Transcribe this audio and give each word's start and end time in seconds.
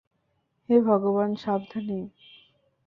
হে 0.69 0.75
ভগবান- 0.81 1.29
সাবধানে। 1.43 1.99